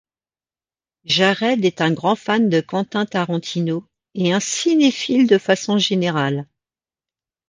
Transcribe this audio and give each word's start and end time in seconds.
Jared 1.03 1.63
est 1.63 1.79
un 1.79 1.91
grand 1.93 2.15
fan 2.15 2.49
de 2.49 2.59
Quentin 2.59 3.05
Tarantino 3.05 3.85
et 4.15 4.33
un 4.33 4.39
cinéphile 4.39 5.27
de 5.27 5.37
façon 5.37 5.77
générale. 5.77 6.47